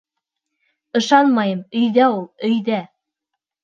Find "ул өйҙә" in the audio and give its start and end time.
2.17-2.85